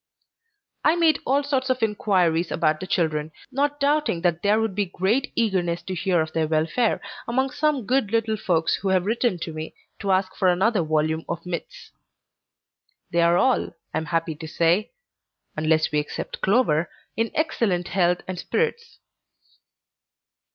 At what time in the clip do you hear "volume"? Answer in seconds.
10.81-11.23